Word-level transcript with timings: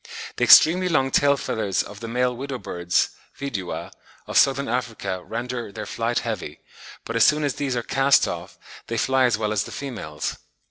The 0.37 0.43
extremely 0.43 0.89
long 0.89 1.11
tail 1.11 1.37
feathers 1.37 1.83
of 1.83 1.99
the 1.99 2.07
male 2.07 2.35
widow 2.35 2.57
birds 2.57 3.09
(Vidua) 3.37 3.91
of 4.25 4.35
Southern 4.35 4.67
Africa 4.67 5.23
render 5.23 5.71
"their 5.71 5.85
flight 5.85 6.17
heavy;" 6.21 6.59
but 7.05 7.15
as 7.15 7.23
soon 7.23 7.43
as 7.43 7.53
these 7.53 7.75
are 7.75 7.83
cast 7.83 8.27
off 8.27 8.57
they 8.87 8.97
fly 8.97 9.25
as 9.25 9.37
well 9.37 9.51
as 9.51 9.63
the 9.65 9.71
females. 9.71 10.37